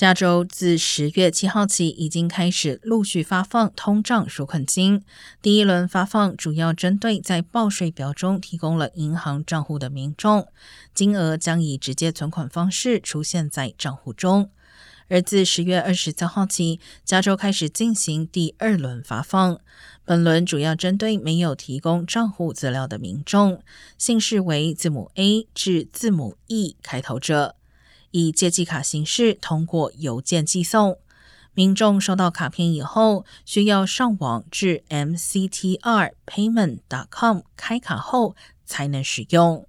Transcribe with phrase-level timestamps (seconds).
[0.00, 5.04] 加州自十月七号起已经开始陆续发放通胀纾困金。
[5.42, 10.48] 第一轮发放主要针对在报税表中提供了银行账户的民众，
[10.94, 14.48] 金额将以直接存款方式出现在账户中。
[15.08, 19.60] 而自十月二十三号起，加州开始进行第二轮发放。
[20.06, 23.62] 本轮主要针对没有提供账户资料的民众，
[23.98, 27.56] 姓氏为字母 A 至字母 E 开头者。
[28.10, 30.98] 以借记卡形式通过邮件寄送，
[31.54, 39.66] 民众收到卡片以后，需要上网至 mctrpayment.com 开卡后才能使用。